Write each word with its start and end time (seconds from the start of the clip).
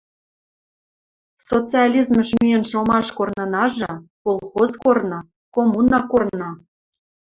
Социализмӹш 1.47 2.29
миэн 2.39 2.63
шомаш 2.69 3.07
корнынажы– 3.17 3.91
колхоз 4.23 4.71
корны, 4.83 5.19
коммуна 5.55 5.99
корны. 6.11 6.49